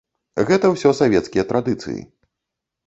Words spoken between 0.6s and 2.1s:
ўсё савецкія традыцыі.